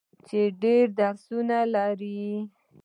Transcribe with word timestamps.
چې 0.27 0.39
ډیر 0.63 0.85
درسونه 0.99 1.57
لري. 1.75 2.25